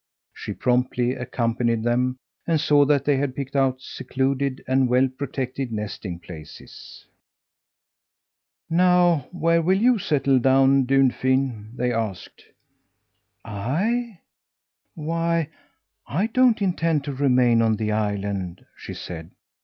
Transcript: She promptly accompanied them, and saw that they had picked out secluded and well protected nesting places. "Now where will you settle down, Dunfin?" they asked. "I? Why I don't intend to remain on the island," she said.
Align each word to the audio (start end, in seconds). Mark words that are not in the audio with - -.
She 0.33 0.53
promptly 0.53 1.13
accompanied 1.13 1.83
them, 1.83 2.17
and 2.47 2.59
saw 2.59 2.85
that 2.85 3.05
they 3.05 3.17
had 3.17 3.35
picked 3.35 3.55
out 3.55 3.79
secluded 3.81 4.63
and 4.67 4.89
well 4.89 5.07
protected 5.07 5.71
nesting 5.71 6.17
places. 6.17 7.05
"Now 8.67 9.27
where 9.31 9.61
will 9.61 9.77
you 9.79 9.99
settle 9.99 10.39
down, 10.39 10.85
Dunfin?" 10.87 11.73
they 11.75 11.93
asked. 11.93 12.43
"I? 13.45 14.21
Why 14.95 15.51
I 16.07 16.25
don't 16.25 16.63
intend 16.63 17.03
to 17.03 17.13
remain 17.13 17.61
on 17.61 17.75
the 17.75 17.91
island," 17.91 18.65
she 18.75 18.95
said. 18.95 19.29